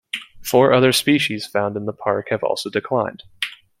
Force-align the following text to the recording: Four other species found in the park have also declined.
Four 0.41 0.73
other 0.73 0.93
species 0.93 1.45
found 1.45 1.77
in 1.77 1.85
the 1.85 1.93
park 1.93 2.29
have 2.31 2.43
also 2.43 2.71
declined. 2.71 3.21